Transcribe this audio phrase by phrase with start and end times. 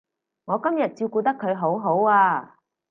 [0.45, 2.55] 我今日照顧得佢好好啊